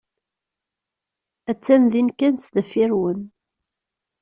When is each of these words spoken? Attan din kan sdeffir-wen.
Attan 1.51 1.83
din 1.91 2.09
kan 2.19 2.35
sdeffir-wen. 2.43 3.21